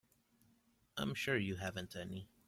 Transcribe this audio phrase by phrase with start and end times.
[0.97, 2.27] I'm sure you haven't any.